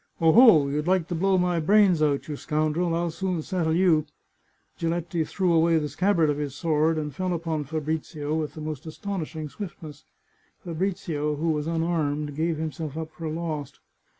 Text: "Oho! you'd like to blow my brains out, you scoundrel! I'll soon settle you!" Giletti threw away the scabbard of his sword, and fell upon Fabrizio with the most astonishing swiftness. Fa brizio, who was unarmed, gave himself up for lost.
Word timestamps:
"Oho! 0.19 0.67
you'd 0.67 0.87
like 0.87 1.07
to 1.09 1.13
blow 1.13 1.37
my 1.37 1.59
brains 1.59 2.01
out, 2.01 2.27
you 2.27 2.35
scoundrel! 2.35 2.95
I'll 2.95 3.11
soon 3.11 3.43
settle 3.43 3.75
you!" 3.75 4.07
Giletti 4.79 5.23
threw 5.27 5.53
away 5.53 5.77
the 5.77 5.89
scabbard 5.89 6.27
of 6.31 6.39
his 6.39 6.55
sword, 6.55 6.97
and 6.97 7.13
fell 7.13 7.35
upon 7.35 7.65
Fabrizio 7.65 8.33
with 8.33 8.55
the 8.55 8.61
most 8.61 8.87
astonishing 8.87 9.47
swiftness. 9.47 10.03
Fa 10.63 10.73
brizio, 10.73 11.35
who 11.35 11.51
was 11.51 11.67
unarmed, 11.67 12.35
gave 12.35 12.57
himself 12.57 12.97
up 12.97 13.11
for 13.11 13.29
lost. 13.29 13.79